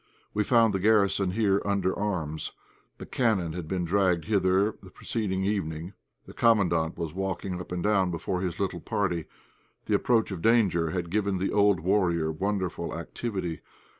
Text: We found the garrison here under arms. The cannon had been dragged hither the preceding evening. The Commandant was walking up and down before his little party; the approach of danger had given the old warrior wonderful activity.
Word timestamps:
We 0.33 0.43
found 0.43 0.73
the 0.73 0.79
garrison 0.79 1.29
here 1.29 1.61
under 1.63 1.93
arms. 1.95 2.53
The 2.97 3.05
cannon 3.05 3.53
had 3.53 3.67
been 3.67 3.85
dragged 3.85 4.25
hither 4.25 4.73
the 4.81 4.89
preceding 4.89 5.45
evening. 5.45 5.93
The 6.25 6.33
Commandant 6.33 6.97
was 6.97 7.13
walking 7.13 7.61
up 7.61 7.71
and 7.71 7.83
down 7.83 8.09
before 8.09 8.41
his 8.41 8.59
little 8.59 8.79
party; 8.81 9.25
the 9.85 9.93
approach 9.93 10.31
of 10.31 10.41
danger 10.41 10.89
had 10.89 11.11
given 11.11 11.37
the 11.37 11.51
old 11.53 11.81
warrior 11.81 12.31
wonderful 12.31 12.97
activity. 12.97 13.61